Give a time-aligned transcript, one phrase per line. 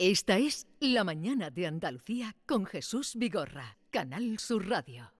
[0.00, 5.12] Esta es La Mañana de Andalucía con Jesús Vigorra, Canal Sur Radio.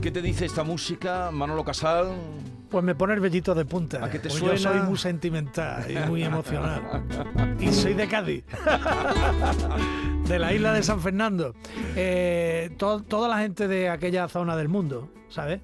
[0.00, 2.16] ¿Qué te dice esta música, Manolo Casal?
[2.74, 4.04] Pues me pone el vellito de punta.
[4.04, 4.56] ¿A qué te Pues suena?
[4.56, 6.82] Yo soy muy sentimental y muy emocional.
[7.60, 8.42] y soy de Cádiz.
[10.26, 11.54] de la isla de San Fernando.
[11.94, 15.60] Eh, to- toda la gente de aquella zona del mundo, ¿sabes?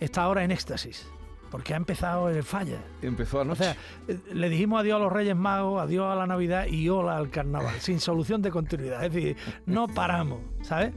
[0.00, 1.06] Está ahora en éxtasis.
[1.50, 2.76] Porque ha empezado el falla.
[3.00, 3.64] Empezó O anoche.
[3.64, 3.76] sea,
[4.08, 7.30] eh, le dijimos adiós a los Reyes Magos, adiós a la Navidad y hola al
[7.30, 9.02] carnaval, sin solución de continuidad.
[9.02, 10.92] Es decir, no paramos, ¿sabes?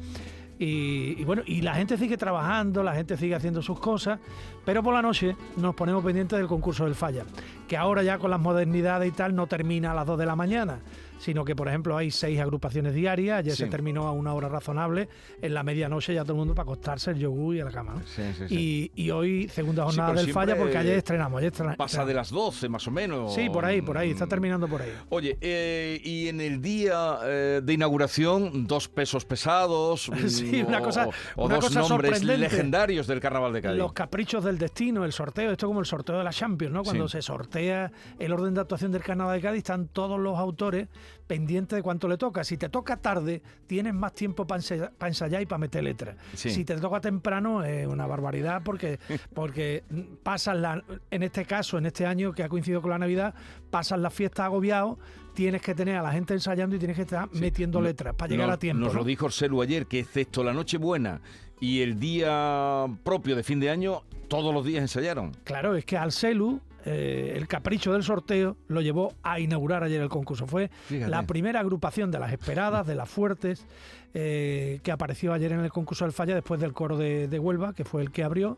[0.59, 4.19] Y, y bueno, y la gente sigue trabajando, la gente sigue haciendo sus cosas,
[4.65, 7.23] pero por la noche nos ponemos pendientes del concurso del falla,
[7.67, 10.35] que ahora ya con las modernidades y tal no termina a las 2 de la
[10.35, 10.79] mañana,
[11.19, 13.63] sino que por ejemplo hay seis agrupaciones diarias, ayer Sí.
[13.63, 15.07] se terminó a una hora razonable,
[15.41, 17.93] en la medianoche ya todo el mundo para acostarse el yogur y a la cama.
[17.93, 18.01] ¿no?
[18.05, 18.91] Sí, sí, sí.
[18.95, 21.39] Y, y hoy segunda jornada del falla porque ayer estrenamos.
[21.39, 22.07] Ayer Pasa estrenamos.
[22.07, 23.33] de las 12 más o menos.
[23.33, 24.91] Sí, por ahí, por ahí, está terminando por ahí.
[25.09, 30.11] Oye, eh, y en el día eh, de inauguración, dos pesos pesados.
[30.27, 33.77] Sí, mm, una o- cosa- O, una dos cosa nombres legendarios del carnaval de Cádiz.
[33.77, 36.83] Los caprichos del destino, el sorteo, esto es como el sorteo de la Champions, ¿no?
[36.83, 37.13] Cuando Sí.
[37.17, 40.87] se sortea el orden de actuación del Carnaval de Cádiz, están todos los autores
[41.27, 42.43] pendientes de cuánto le toca.
[42.43, 44.61] Si te toca tarde, tienes más tiempo para
[45.07, 46.15] ensayar y para meter letras.
[46.33, 46.49] Sí.
[46.51, 48.99] Si te toca temprano, es una barbaridad porque,
[49.33, 49.83] porque
[50.23, 53.33] pasas la, en este caso, en este año que ha coincidido con la Navidad,
[53.69, 54.99] pasas la fiesta agobiado,
[55.33, 57.39] tienes que tener a la gente ensayando y tienes que estar Sí.
[57.39, 58.83] metiendo No- letras para llegar nos- a tiempo.
[58.83, 58.99] Nos ¿no?
[58.99, 61.21] lo dijo Orselu ayer, que excepto la Nochebuena
[61.63, 65.31] y el día propio de fin de año, todos los días ensayaron.
[65.45, 70.01] Claro, es que al Celu, eh, el capricho del sorteo lo llevó a inaugurar ayer
[70.01, 70.45] el concurso.
[70.45, 71.09] Fue Fíjate.
[71.09, 73.65] la primera agrupación de las esperadas, de las fuertes,
[74.13, 77.71] eh, que apareció ayer en el concurso del Falla después del coro de, de Huelva,
[77.71, 78.57] que fue el que abrió.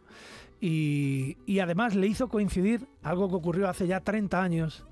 [0.60, 4.84] Y, y además le hizo coincidir algo que ocurrió hace ya 30 años.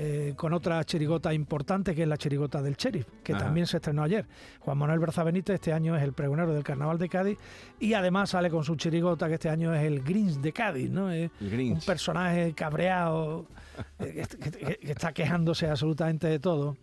[0.00, 3.46] Eh, con otra chirigota importante que es la chirigota del Sheriff, que Ajá.
[3.46, 4.26] también se estrenó ayer.
[4.60, 7.36] Juan Manuel Berza Benítez este año es el pregonero del Carnaval de Cádiz
[7.80, 11.10] y además sale con su chirigota que este año es el Grinch de Cádiz, ¿no?
[11.10, 13.46] Es El un personaje cabreado
[13.98, 16.76] eh, que, que- que- que está quejándose absolutamente de todo.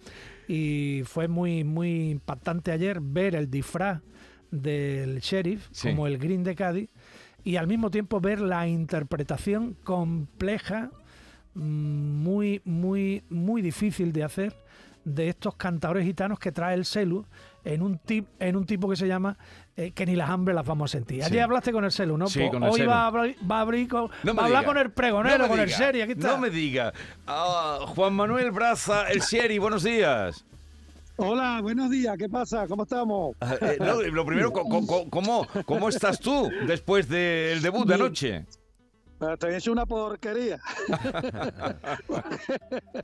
[0.47, 4.01] Y fue muy, muy impactante ayer ver el disfraz
[4.51, 5.89] del sheriff Sí.
[5.89, 6.89] como el Green de Cádiz
[7.43, 10.91] y al mismo tiempo ver la interpretación compleja,
[11.55, 14.55] muy, muy, muy difícil de hacer
[15.03, 17.25] de estos cantadores gitanos que trae el celu
[17.63, 19.37] en un, tip, en un tipo que se llama
[19.77, 21.21] eh, que ni las hambre las vamos a sentir.
[21.23, 21.27] Sí.
[21.31, 22.27] Ayer hablaste con el celu, ¿no?
[22.27, 22.89] Sí, Pues con el hoy Celu.
[22.89, 24.73] va a, abrir, va a abrir con- No va a hablar diga.
[24.73, 26.03] con el pregonero, No con el serie.
[26.03, 26.27] Aquí está.
[26.29, 26.91] No me diga.
[27.27, 30.43] Ah, Juan Manuel Braza, el Sherry, buenos días.
[31.17, 32.67] Hola, buenos días, ¿qué pasa?
[32.67, 33.35] ¿Cómo estamos?
[33.39, 34.65] Ah, eh, no, lo primero, co-
[35.09, 38.01] ¿cómo, ¿cómo estás tú después del debut de Bien.
[38.05, 38.45] anoche?
[39.33, 40.59] Estoy hecho una porquería.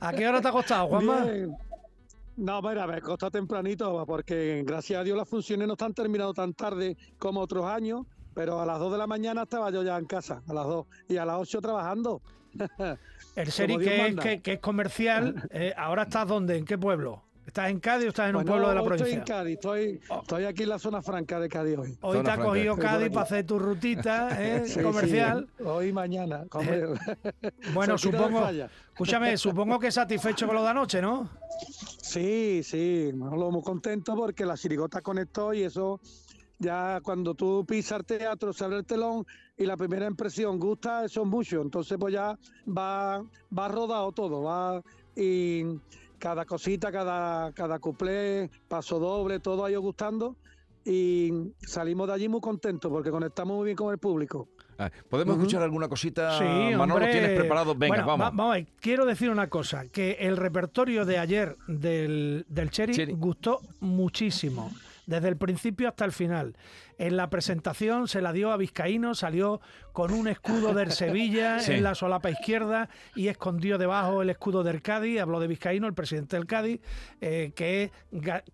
[0.00, 1.24] ¿A qué hora te ha costado, Juanma?
[1.24, 1.56] Bien.
[2.36, 6.54] No, mira, me costó tempranito porque gracias a Dios las funciones no están terminando tan
[6.54, 10.06] tarde como otros años, pero a las 2 de la mañana estaba yo ya en
[10.06, 12.22] casa, a las 2, y a las 8 trabajando.
[13.36, 16.56] El serie Dios que es, que, que es comercial, eh, ¿ahora estás dónde?
[16.56, 17.22] ¿En qué pueblo?
[17.46, 19.06] ¿Estás en Cádiz o estás en un Bueno, pueblo de la provincia?
[19.06, 21.98] Estoy en Cádiz, estoy, estoy aquí en la zona franca de Cádiz hoy.
[22.00, 24.62] Hoy Zona te ha cogido Cádiz para hacer tu rutita ¿eh?
[24.66, 25.48] Sí, sí, comercial.
[25.64, 26.44] hoy y mañana.
[26.50, 26.84] hombre.
[27.74, 31.28] Bueno, supongo, escúchame, supongo que satisfecho con lo de anoche, ¿no?
[32.00, 36.00] Sí, sí, lo muy contento porque la chirigota conectó y eso
[36.58, 39.26] ya cuando tú pisas el teatro, se abre el telón
[39.56, 41.60] y la primera impresión gusta, eso es mucho.
[41.60, 43.22] Entonces pues ya va,
[43.56, 44.80] va rodado todo, va
[45.16, 45.64] y
[46.22, 50.36] cada cosita, cada, cada cuplé, paso doble, todo ha ido gustando
[50.84, 51.32] y
[51.66, 54.46] salimos de allí muy contentos porque conectamos muy bien con el público.
[54.78, 56.38] Ah, ¿Podemos escuchar alguna cosita?
[56.38, 57.10] Sí, Manolo, hombre.
[57.10, 57.74] ¿tienes preparado?
[57.74, 58.24] Venga, Bueno, vamos.
[58.26, 62.70] va- vamos a ver, quiero decir una cosa, que el repertorio de ayer del, del
[62.70, 63.14] Cherry, Cherry.
[63.14, 64.70] gustó muchísimo,
[65.12, 66.56] desde el principio hasta el final.
[66.98, 69.60] En la presentación se la dio a Vizcaíno, salió
[69.92, 71.72] con un escudo del Sevilla Sí.
[71.74, 75.94] en la solapa izquierda y escondió debajo el escudo del Cádiz, habló de Vizcaíno, el
[75.94, 76.80] presidente del Cádiz,
[77.20, 77.90] eh, que es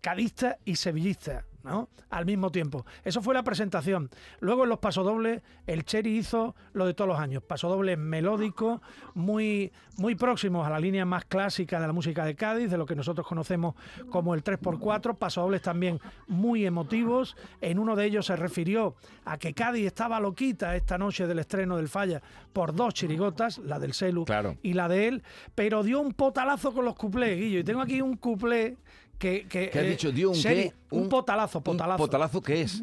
[0.01, 1.45] cadista y sevillista.
[1.69, 1.89] ¿No?
[2.11, 2.85] Al mismo tiempo.
[3.05, 4.11] Eso fue la presentación.
[4.41, 7.43] Luego en los pasodobles, el Cherry hizo lo de todos los años.
[7.43, 8.81] Pasodobles melódicos,
[9.15, 12.87] muy, muy próximos a la línea más clásica de la música de Cádiz, de lo
[12.87, 13.75] que nosotros conocemos
[14.11, 15.17] como el 3x4.
[15.17, 17.37] Pasodobles también muy emotivos.
[17.61, 21.77] En uno de ellos se refirió a que Cádiz estaba loquita esta noche del estreno
[21.77, 22.23] del Falla
[22.53, 24.57] por dos chirigotas, la del Celu Claro.
[24.63, 25.23] y la de él,
[25.55, 27.59] pero dio un potalazo con los cuplés, Guillo.
[27.61, 28.77] Y tengo aquí un cuplé
[29.19, 29.47] que...
[29.49, 30.13] que ¿Qué has eh, dicho?
[30.13, 30.73] ¿Dio un qué?
[30.91, 32.03] Un, potalazo, potalazo.
[32.03, 32.83] ¿Un potalazo qué es?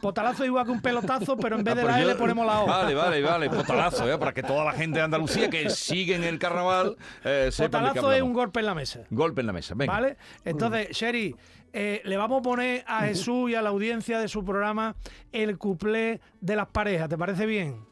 [0.00, 2.60] Potalazo igual que un pelotazo, pero en vez Ah, de pues la L ponemos la
[2.62, 2.66] O.
[2.66, 3.50] Vale, vale, vale.
[3.50, 4.16] Potalazo, ¿eh?
[4.18, 8.12] para que toda la gente de Andalucía que sigue en el carnaval eh, sepa Potalazo
[8.12, 9.00] es un golpe en la mesa.
[9.10, 9.92] Golpe en la mesa, venga.
[9.92, 10.16] ¿Vale?
[10.44, 11.36] Entonces, Sherry,
[11.72, 14.96] eh, le vamos a poner a Jesús y a la audiencia de su programa
[15.32, 17.08] el cuplé de las parejas.
[17.08, 17.91] ¿Te parece bien?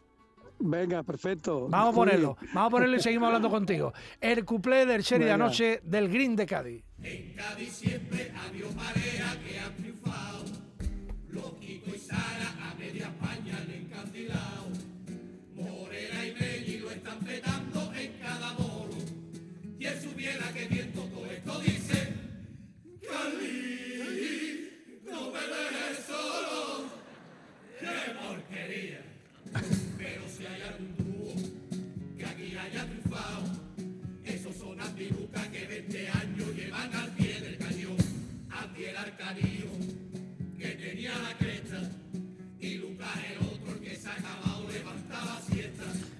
[0.60, 1.68] Venga, perfecto.
[1.68, 2.36] Vamos a ponerlo.
[2.52, 3.92] Vamos a ponerlo y seguimos hablando contigo.
[4.20, 6.84] El cuplé del Sherry de anoche del Green de Cádiz.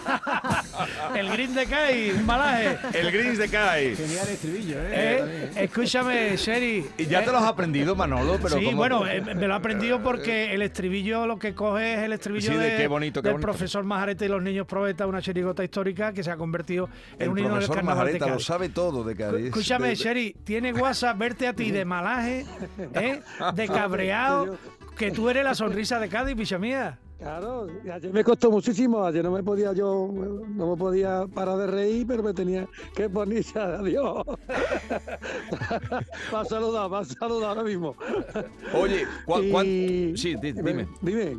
[1.14, 2.78] El Green de CAI, un malaje.
[2.94, 3.96] El Greens de Kai.
[3.96, 4.88] Genial estribillo, ¿eh?
[4.92, 6.86] Eh, escúchame, Sherry.
[6.98, 9.54] Y ya eh, te los has aprendido, Manolo, pero sí, ¿cómo- bueno, eh, me lo
[9.54, 12.86] he aprendido porque el estribillo lo que coge es el estribillo Sí, de de- qué
[12.86, 13.46] bonito, qué del bonito.
[13.50, 17.28] profesor Majarete y los niños probeta, una chirigota histórica que se ha convertido en el
[17.30, 18.46] un himno del profesor carnaval de Majareta lo Cádiz.
[18.46, 19.46] sabe todo de Cádiz.
[19.46, 22.46] Escúchame, De- de- Sherry, tiene WhatsApp verte a ti de malaje,
[22.94, 23.20] ¿eh?
[23.54, 24.56] de cabreado,
[24.96, 26.98] que tú eres la sonrisa de Cádiz, picha mía.
[27.20, 31.66] Claro, ayer me costó muchísimo, ayer no me podía yo, no me podía parar de
[31.66, 34.24] reír, pero me tenía que poner adiós.
[36.34, 37.94] va a saludar, va a saludar ahora mismo.
[38.72, 40.88] Oye, ¿cuál, cuál- Y- Sí, di- dime.
[41.02, 41.38] Dime,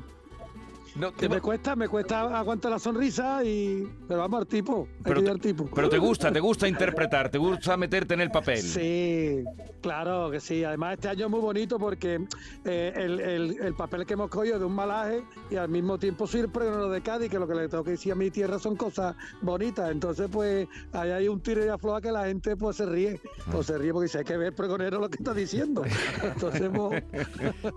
[0.96, 3.88] No, te que me cuesta, me cuesta aguantar la sonrisa y...
[4.08, 5.70] Pero vamos al tipo, hay pero, que te, al tipo.
[5.74, 8.62] pero te gusta, te gusta interpretar, te gusta meterte en el papel.
[8.62, 9.44] Sí,
[9.82, 10.64] claro que sí.
[10.64, 12.20] Además, este año es muy bonito porque
[12.66, 15.98] eh, el, el- el papel que hemos cogido es de un malaje y al mismo
[15.98, 18.30] tiempo soy el pregonero de Cádiz, que lo que le tengo que decir a mi
[18.30, 19.92] tierra son cosas bonitas.
[19.92, 23.20] Entonces, pues, ahí hay un tiro y afloja que la gente pues se ríe.
[23.52, 25.84] Pues se ríe porque dice, hay que ver el pregonero lo que está diciendo.
[26.24, 27.04] Entonces, pues,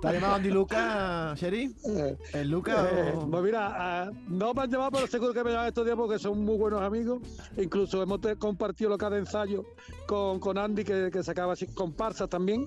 [0.02, 1.74] ¿Te ha llamado Andy Luca, Sherry?
[1.86, 3.03] eh, ¿El Luca eh, o...?
[3.30, 3.68] Pues mira,
[4.04, 6.56] ah, no me han llamado, pero seguro que me llaman estos días porque son muy
[6.56, 7.20] buenos amigos.
[7.56, 9.64] Incluso hemos compartido lo que de ensayo
[10.06, 12.66] con, con Andy, que, que sacaba así comparsas también,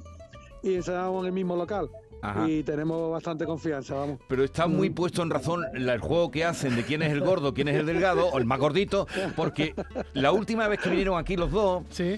[0.63, 1.89] y ensayábamos en el mismo local.
[2.19, 2.50] Ajá.
[2.50, 4.19] Y tenemos bastante confianza, vamos.
[4.28, 7.22] Pero está muy puesto en razón la- el juego que hacen de quién es el
[7.22, 9.75] gordo, quién es el delgado o el más gordito, porque
[10.13, 12.16] la última vez que vinieron aquí los dos, Sí.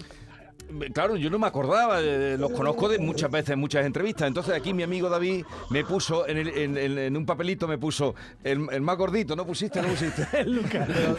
[0.94, 4.28] Claro, yo no me acordaba, eh, los conozco de muchas veces en muchas entrevistas.
[4.28, 7.78] Entonces aquí mi amigo David me puso en, el- en- en- en un papelito, me
[7.78, 8.14] puso
[8.44, 9.82] el, el más gordito, ¿no pusiste?
[9.82, 10.28] ¿No pusiste?
[10.32, 11.16] Pero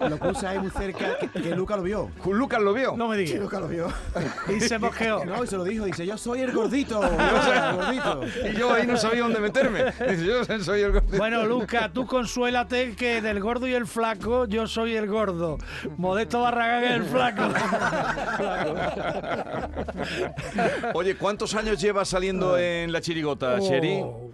[0.00, 2.10] lo, lo puse ahí muy cerca, que, que Luca lo vio.
[2.26, 2.94] Lucas lo vio.
[2.96, 3.40] No me digas.
[3.40, 3.88] Luca lo vio.
[4.54, 5.24] Y se mosqueó.
[5.24, 7.00] No, y se lo dijo, dice, yo soy el gordito.
[7.02, 8.20] Yo soy el gordito.
[8.54, 9.84] Y yo ahí no sabía dónde meterme.
[9.84, 11.16] Dice, yo soy el gordito.
[11.18, 15.58] Bueno, Luca, tú consuélate que del gordo y el flaco, yo soy el gordo.
[15.96, 17.42] Modesto Barragán es el flaco.
[20.94, 24.00] Oye, ¿cuántos años llevas saliendo en la chirigota, Sherry?
[24.02, 24.30] Oh.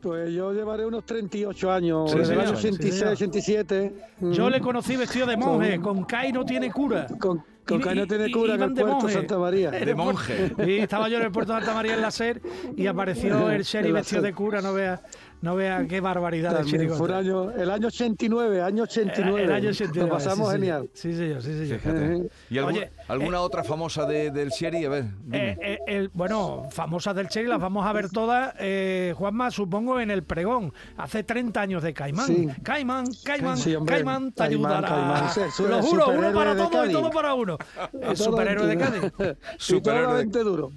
[0.00, 3.12] Pues yo llevaré unos 38 años, Sí, desde el año Sí, 86, señor.
[3.14, 3.94] 87.
[4.20, 7.06] Yo mm, le conocí vestido de monje, con Kai no tiene cura.
[7.18, 9.14] Con, con Y- no y- tiene y- cura en el de puerto monje.
[9.14, 9.70] Santa María.
[9.86, 10.52] De monje.
[10.62, 12.42] Sí, estaba yo en el puerto de Santa María en la SER
[12.76, 15.00] y apareció el la vestido de cura, no vea,
[15.44, 16.96] no vea qué barbaridad de chirigota.
[16.98, 19.44] fue un año, el año 89, año 89.
[19.44, 20.90] El año 89, Lo pasamos sí, genial.
[20.94, 21.78] Sí, señor, sí, señor.
[21.80, 22.28] Fíjate.
[22.48, 24.84] ¿Y algún- Oye, alguna otra famosa de- del Sherry?
[24.86, 25.50] A ver, dime.
[25.50, 30.00] Eh, eh, el- bueno, famosas del Cherry las vamos a ver todas, eh, Juanma, supongo
[30.00, 32.26] en el pregón, hace 30 años de Caimán.
[32.26, 32.48] Sí.
[32.62, 33.96] Caimán, Caimán, Sí, hombre.
[33.96, 34.88] Caimán te Caimán, ayudará.
[34.88, 37.58] Caimán, sí, su- Lo el juro, uno para de todo y todo para uno.
[38.00, 39.12] El superhéroe de Cádiz.
[39.58, 40.70] Superhéroe de- duro.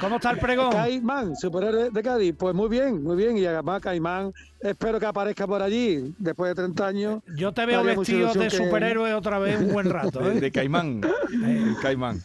[0.00, 0.70] ¿Cómo está el pregón?
[0.72, 2.34] Caimán, superhéroe de Cádiz.
[2.38, 6.54] Pues muy bien, muy bien y además Caimán espero que aparezca por allí después de
[6.54, 7.22] 30 años.
[7.36, 10.20] Yo te veo vestido de que- superhéroe otra vez un buen rato.
[10.20, 10.40] De, ¿eh?
[10.40, 11.00] de Caimán.
[11.32, 12.20] El Caimán.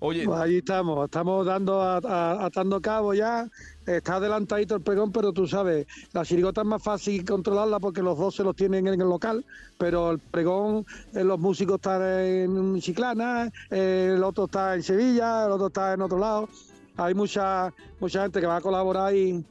[0.00, 3.48] Oye, Pues allí estamos, estamos dando a- a- atando cabo ya.
[3.86, 8.16] Está adelantadito el pregón, pero tú sabes, la chirigota es más fácil controlarla porque los
[8.16, 9.44] dos se los tienen en el local,
[9.76, 15.46] pero el pregón, eh, los músicos están en Chiclana, eh, el otro está en Sevilla,
[15.46, 16.48] el otro está en otro lado.
[16.96, 19.44] Hay mucha mucha gente que va a colaborar y,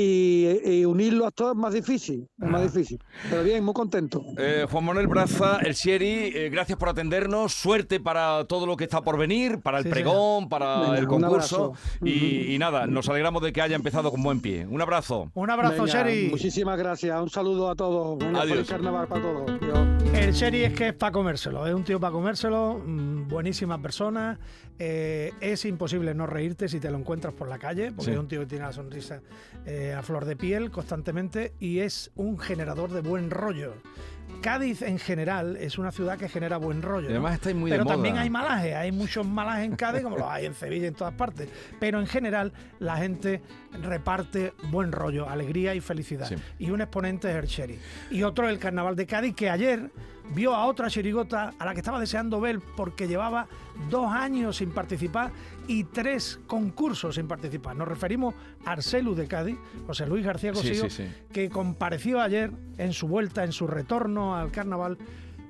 [0.00, 2.98] y, y unirlo a todos es más difícil, es más difícil.
[3.28, 4.22] Pero bien, muy contento.
[4.38, 7.52] Eh, Juan Manuel Braza, el Sherry, eh, gracias por atendernos.
[7.52, 11.06] Suerte para todo lo que está por venir, para el Sí, pregón, para Venga, el
[11.08, 11.72] concurso.
[12.04, 14.66] Y, y nada, nos alegramos de que haya empezado con buen pie.
[14.66, 15.30] Un abrazo.
[15.34, 16.28] Un abrazo, Venga, Sherry.
[16.30, 18.22] Muchísimas gracias, un saludo a todos.
[18.22, 18.52] Un Adiós.
[18.52, 19.50] feliz carnaval para todos.
[19.50, 19.78] Adiós.
[20.14, 24.38] El Sherry es que es para comérselo, es un tío para comérselo, mm, buenísima persona,
[24.78, 28.10] eh, es imposible no reírte si te lo encuentras por la calle, porque Sí.
[28.12, 29.20] es un tío que tiene la sonrisa
[29.66, 33.74] eh, a flor de piel constantemente y es un generador de buen rollo.
[34.42, 37.06] Cádiz en general es una ciudad que genera buen rollo.
[37.08, 37.16] Y ¿no?
[37.16, 37.94] además estáis muy Pero de moda.
[37.94, 40.94] también hay malajes, hay muchos malajes en Cádiz, como los hay en Sevilla y en
[40.94, 41.48] todas partes.
[41.80, 43.42] Pero en general la gente
[43.82, 46.28] reparte buen rollo, alegría y felicidad.
[46.28, 46.36] Sí.
[46.58, 47.78] Y un exponente es el Sherry.
[48.10, 49.90] Y otro es el Carnaval de Cádiz, que ayer
[50.34, 53.46] vio a otra chirigota a la que estaba deseando ver porque llevaba
[53.90, 55.30] dos años sin participar
[55.66, 57.76] y tres concursos sin participar.
[57.76, 61.08] Nos referimos a Arcelu de Cádiz, José Luis García Sí, Cosío, sí, sí.
[61.32, 64.98] que compareció ayer en su vuelta, en su retorno al carnaval,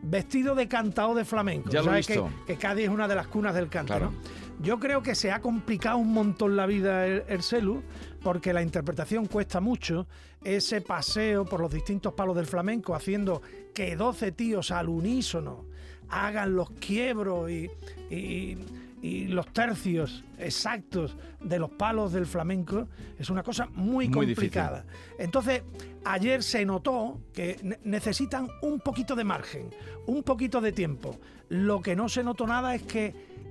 [0.02, 1.70] vestido de cantao de flamenco.
[1.70, 2.30] Ya lo he que, visto.
[2.46, 4.10] que Cádiz es una de las cunas del canto, Claro.
[4.12, 4.47] ¿no?
[4.60, 7.82] Yo creo que se ha complicado un montón la vida el, el Celu,
[8.22, 10.06] porque la interpretación cuesta mucho.
[10.42, 13.40] Ese paseo por los distintos palos del flamenco, haciendo
[13.74, 15.64] que 12 tíos al unísono
[16.10, 17.70] hagan los quiebros y,
[18.10, 18.56] y-
[19.00, 24.50] y los tercios exactos de los palos del flamenco, es una cosa muy, Muy difícil.
[24.50, 24.84] complicada.
[25.20, 25.62] Entonces,
[26.04, 29.70] ayer se notó que ne- necesitan un poquito de margen,
[30.08, 31.16] un poquito de tiempo.
[31.48, 33.27] Lo que no se notó nada es que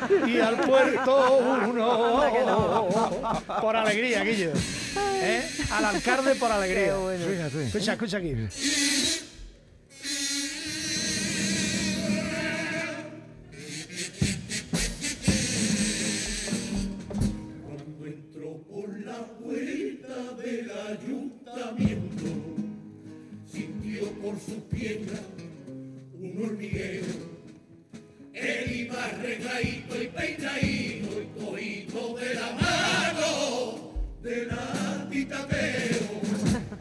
[0.46, 2.22] al puerto uno.
[3.60, 4.52] Por alegría, Guillo.
[5.22, 5.42] ¿Eh?
[5.72, 6.94] Al alcalde por alegría.
[6.94, 7.66] Fíjate.
[7.66, 8.34] Escucha, escucha aquí.
[17.64, 21.33] Cuando entró por la puerta del ayuntamiento,
[29.54, 33.92] arregladito y peinadito y cogito de la mano
[34.22, 36.20] del antitateo.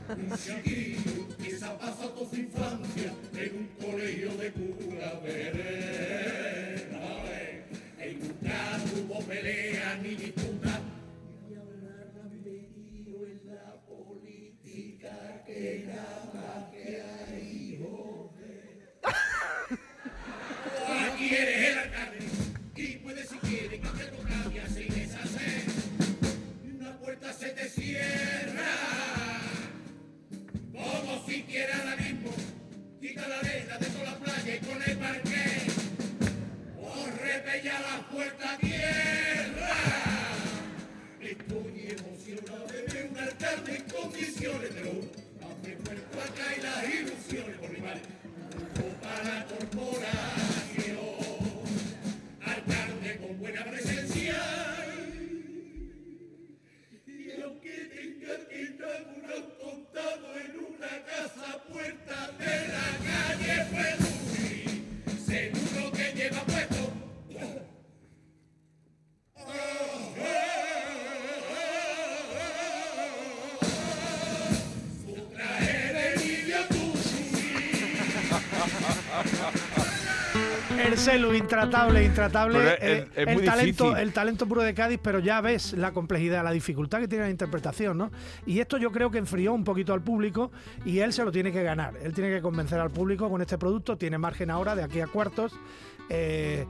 [0.10, 7.00] Un chiquillo que se ha pasado toda su infancia en un colegio de cura verena.
[8.00, 10.16] En nunca tuvo pelea ni
[80.94, 82.74] El celu, intratable, intratable.
[82.74, 83.98] Es- eh, es el, talento, difícil.
[83.98, 87.32] el talento puro de Cádiz, pero ya ves la complejidad, la dificultad que tiene la
[87.32, 88.12] interpretación, ¿no?
[88.46, 90.52] Y esto yo creo que enfrió un poquito al público
[90.86, 91.96] y él se lo tiene que ganar.
[92.04, 93.98] Él tiene que convencer al público con este producto.
[93.98, 95.54] Tiene margen ahora de aquí a cuartos.
[96.10, 96.66] eh,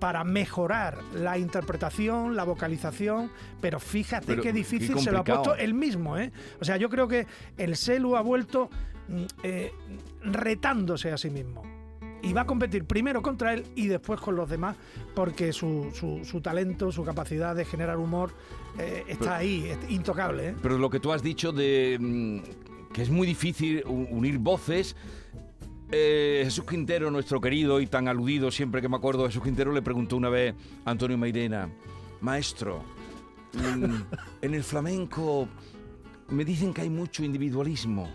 [0.00, 3.30] para mejorar la interpretación, la vocalización,
[3.60, 6.30] pero fíjate Pero qué qué difícil se lo ha puesto él mismo, ¿eh?
[6.60, 8.70] O sea, yo creo que el celu ha vuelto
[9.08, 9.72] mm, eh,
[10.22, 11.62] retándose a sí mismo
[12.22, 14.76] y va a competir primero contra él y después con los demás,
[15.14, 18.32] porque su, su- su talento, su capacidad de generar humor
[18.78, 20.48] eh, está Pero- ahí, es intocable.
[20.48, 20.54] ¿eh?
[20.60, 24.96] Pero lo que tú has dicho de mm, que es muy difícil unir voces.
[25.90, 29.80] eh, Jesús Quintero, nuestro querido y tan aludido siempre que me acuerdo, Jesús Quintero le
[29.82, 31.70] preguntó una vez a Antonio Mairena,
[32.20, 32.82] maestro,
[33.54, 34.04] en
[34.54, 35.48] el flamenco
[36.28, 38.08] me dicen que hay mucho individualismo.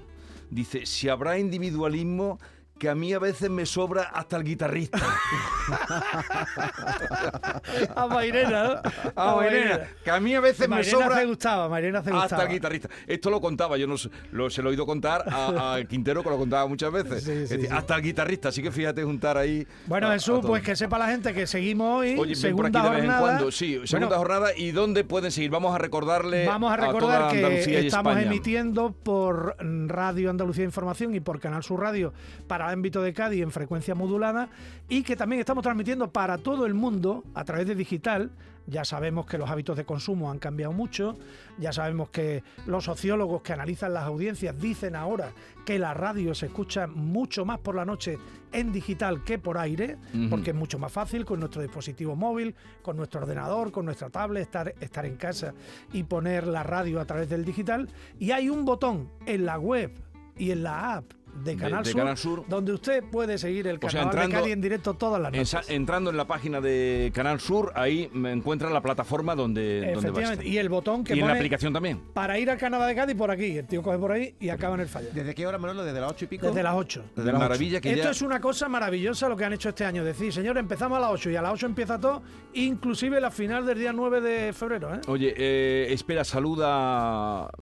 [0.52, 2.38] Dice, si habrá individualismo,
[2.84, 5.00] que a mí a veces me sobra hasta el guitarrista.
[7.96, 8.92] A Mairena, ¿no?
[9.16, 12.24] Ah, Mairena, que a mí a veces me Mairena sobra te gustaba, Mairena te gustaba.
[12.26, 12.90] hasta el guitarrista.
[13.08, 16.24] Esto lo contaba, yo no sé, lo, se lo he oído contar a, a Quintero,
[16.24, 17.24] que lo contaba muchas veces.
[17.24, 17.74] Sí, sí, Es decir, sí.
[17.74, 19.66] Hasta el guitarrista, así que fíjate juntar ahí.
[19.86, 22.66] Bueno, a- a Jesús, pues que sepa la gente que seguimos hoy, Oye, ven por
[22.66, 23.20] aquí segunda de vez jornada.
[23.20, 23.52] en cuando.
[23.52, 24.50] Sí, segunda Bueno, jornada.
[24.58, 25.52] ¿Y dónde pueden seguir?
[25.52, 26.46] Vamos a recordarle.
[26.46, 28.28] Vamos a recordar que estamos España.
[28.28, 29.56] emitiendo por
[29.88, 32.14] Radio Andalucía Información y por Canal Sur Radio
[32.48, 34.50] para ámbito de Cádiz en frecuencia modulada
[34.90, 38.32] y que también estamos transmitiendo para todo el mundo a través de digital.
[38.66, 41.18] Ya sabemos que los hábitos de consumo han cambiado mucho,
[41.60, 45.34] ya sabemos que los sociólogos que analizan las audiencias dicen ahora
[45.66, 48.18] que la radio se escucha mucho más por la noche
[48.54, 49.98] en digital que por aire,
[50.30, 54.44] porque es mucho más fácil con nuestro dispositivo móvil, con nuestro ordenador, con nuestra tablet,
[54.44, 55.54] estar, estar en casa
[55.92, 57.90] y poner la radio a través del digital.
[58.18, 59.92] Y hay un botón en la web
[60.38, 62.46] y en la app de Canal, de Sur, Canal Sur.
[62.48, 65.70] donde usted puede seguir el O sea, carnaval de Cádiz en directo todas las noches.
[65.70, 70.20] Entrando en la página de Canal Sur, ahí me encuentra la plataforma donde, donde va
[70.20, 70.46] a estar.
[70.46, 72.00] Y el botón que Y en la aplicación también.
[72.14, 73.58] para ir al carnaval de Cádiz por aquí.
[73.58, 75.10] El tío coge por ahí y acaba en el fallo.
[75.14, 75.84] ¿Desde qué hora, Manolo?
[75.84, 76.48] ¿Desde las ocho y pico?
[76.48, 77.04] Desde las 8.
[77.16, 77.40] Desde De las ocho.
[77.40, 78.12] maravilla que Esto ya.
[78.12, 80.04] es una cosa maravillosa lo que han hecho este año.
[80.04, 82.22] Decir, señor, empezamos a las 8 y a las 8 empieza todo,
[82.54, 84.94] inclusive la final del día 9 de febrero.
[84.96, 85.00] ¿eh?
[85.08, 87.50] Oye, eh, espera, saluda